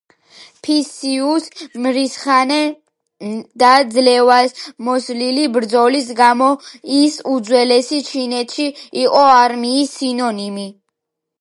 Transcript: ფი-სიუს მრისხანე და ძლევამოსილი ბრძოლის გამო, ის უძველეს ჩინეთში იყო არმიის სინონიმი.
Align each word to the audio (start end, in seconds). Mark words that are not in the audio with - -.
ფი-სიუს 0.65 1.43
მრისხანე 1.81 2.57
და 3.63 3.69
ძლევამოსილი 3.97 5.43
ბრძოლის 5.57 6.09
გამო, 6.21 6.47
ის 7.01 7.17
უძველეს 7.33 7.91
ჩინეთში 8.09 8.67
იყო 9.03 9.21
არმიის 9.37 9.93
სინონიმი. 10.01 10.67